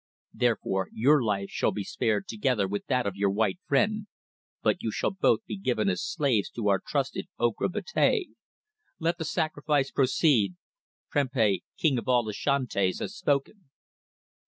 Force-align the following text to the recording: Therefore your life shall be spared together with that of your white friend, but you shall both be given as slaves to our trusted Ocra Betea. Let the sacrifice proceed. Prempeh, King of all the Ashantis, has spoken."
Therefore 0.33 0.87
your 0.91 1.23
life 1.23 1.51
shall 1.51 1.71
be 1.71 1.83
spared 1.83 2.27
together 2.27 2.67
with 2.67 2.87
that 2.87 3.05
of 3.05 3.15
your 3.15 3.29
white 3.29 3.59
friend, 3.67 4.07
but 4.63 4.81
you 4.81 4.91
shall 4.91 5.11
both 5.11 5.45
be 5.45 5.55
given 5.59 5.89
as 5.89 6.03
slaves 6.03 6.49
to 6.55 6.69
our 6.69 6.81
trusted 6.83 7.27
Ocra 7.39 7.69
Betea. 7.69 8.33
Let 8.97 9.19
the 9.19 9.25
sacrifice 9.25 9.91
proceed. 9.91 10.55
Prempeh, 11.11 11.59
King 11.77 11.99
of 11.99 12.07
all 12.09 12.23
the 12.23 12.31
Ashantis, 12.31 12.97
has 12.97 13.15
spoken." 13.15 13.69